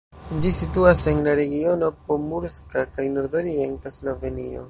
Ĝi 0.43 0.51
situas 0.59 1.03
en 1.11 1.19
la 1.27 1.35
regiono 1.39 1.91
Pomurska 2.09 2.85
en 3.05 3.15
nordorienta 3.21 3.95
Slovenio. 4.01 4.59